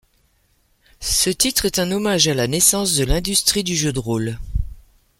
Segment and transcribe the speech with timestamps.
[0.99, 4.39] Ce titre est un hommage à la naissance de l'industrie du jeu de rôle.